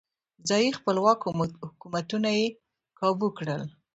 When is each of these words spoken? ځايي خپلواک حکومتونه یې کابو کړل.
ځايي 0.47 0.69
خپلواک 0.79 1.19
حکومتونه 1.77 2.29
یې 2.37 2.45
کابو 2.99 3.27
کړل. 3.37 3.61